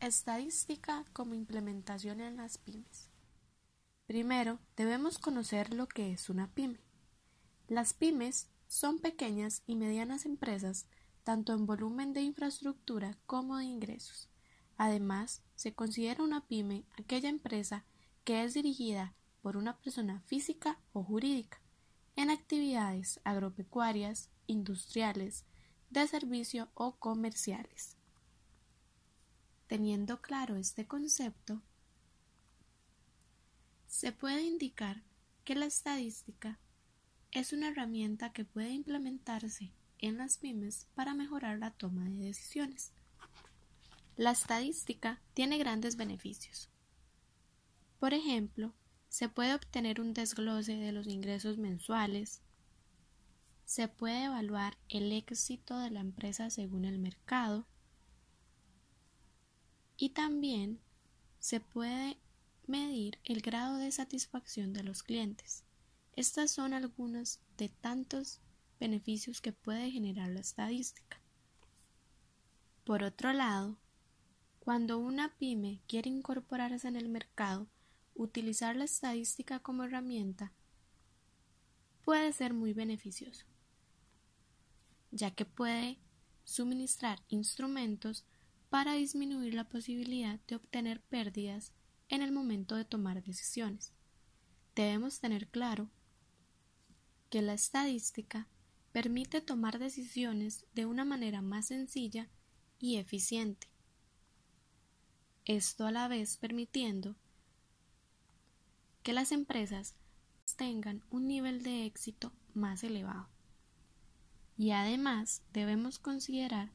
[0.00, 3.10] Estadística como implementación en las pymes.
[4.06, 6.80] Primero, debemos conocer lo que es una pyme.
[7.68, 10.86] Las pymes son pequeñas y medianas empresas,
[11.22, 14.30] tanto en volumen de infraestructura como de ingresos.
[14.78, 17.84] Además, se considera una pyme aquella empresa
[18.24, 19.12] que es dirigida
[19.42, 21.60] por una persona física o jurídica
[22.16, 25.44] en actividades agropecuarias, industriales,
[25.90, 27.99] de servicio o comerciales.
[29.70, 31.62] Teniendo claro este concepto,
[33.86, 35.04] se puede indicar
[35.44, 36.58] que la estadística
[37.30, 42.90] es una herramienta que puede implementarse en las pymes para mejorar la toma de decisiones.
[44.16, 46.68] La estadística tiene grandes beneficios.
[48.00, 48.74] Por ejemplo,
[49.08, 52.42] se puede obtener un desglose de los ingresos mensuales,
[53.66, 57.68] se puede evaluar el éxito de la empresa según el mercado,
[60.00, 60.80] y también
[61.40, 62.16] se puede
[62.66, 65.62] medir el grado de satisfacción de los clientes.
[66.16, 68.40] Estas son algunos de tantos
[68.80, 71.20] beneficios que puede generar la estadística.
[72.84, 73.76] Por otro lado,
[74.58, 77.68] cuando una pyme quiere incorporarse en el mercado,
[78.14, 80.54] utilizar la estadística como herramienta
[82.06, 83.44] puede ser muy beneficioso,
[85.10, 85.98] ya que puede
[86.44, 88.24] suministrar instrumentos
[88.70, 91.72] para disminuir la posibilidad de obtener pérdidas
[92.08, 93.92] en el momento de tomar decisiones.
[94.76, 95.90] Debemos tener claro
[97.28, 98.48] que la estadística
[98.92, 102.28] permite tomar decisiones de una manera más sencilla
[102.78, 103.68] y eficiente.
[105.44, 107.16] Esto a la vez permitiendo
[109.02, 109.94] que las empresas
[110.56, 113.28] tengan un nivel de éxito más elevado.
[114.56, 116.70] Y además debemos considerar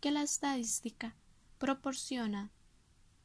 [0.00, 1.14] que la estadística
[1.58, 2.50] proporciona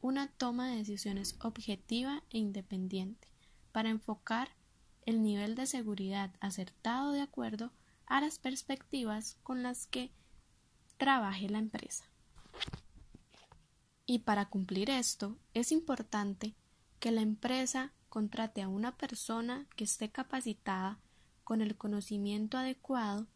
[0.00, 3.28] una toma de decisiones objetiva e independiente
[3.70, 4.56] para enfocar
[5.06, 7.72] el nivel de seguridad acertado de acuerdo
[8.06, 10.12] a las perspectivas con las que
[10.96, 12.04] trabaje la empresa.
[14.06, 16.54] Y para cumplir esto es importante
[17.00, 21.00] que la empresa contrate a una persona que esté capacitada
[21.44, 23.26] con el conocimiento adecuado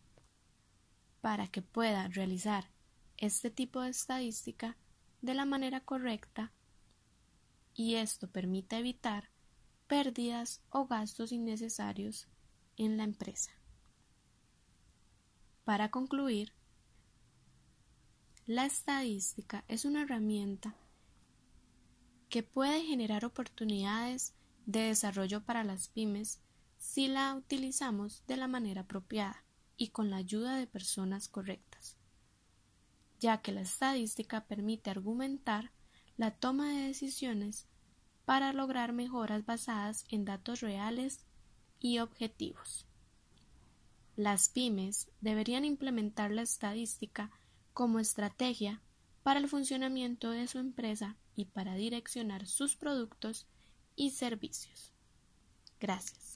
[1.20, 2.70] para que pueda realizar
[3.16, 4.76] este tipo de estadística
[5.22, 6.52] de la manera correcta
[7.74, 9.30] y esto permite evitar
[9.86, 12.26] pérdidas o gastos innecesarios
[12.76, 13.52] en la empresa.
[15.64, 16.52] Para concluir,
[18.46, 20.74] la estadística es una herramienta
[22.28, 24.34] que puede generar oportunidades
[24.66, 26.40] de desarrollo para las pymes
[26.78, 29.44] si la utilizamos de la manera apropiada
[29.76, 31.96] y con la ayuda de personas correctas
[33.20, 35.72] ya que la estadística permite argumentar
[36.16, 37.66] la toma de decisiones
[38.24, 41.24] para lograr mejoras basadas en datos reales
[41.78, 42.86] y objetivos.
[44.16, 47.30] Las pymes deberían implementar la estadística
[47.74, 48.80] como estrategia
[49.22, 53.46] para el funcionamiento de su empresa y para direccionar sus productos
[53.94, 54.92] y servicios.
[55.78, 56.35] Gracias.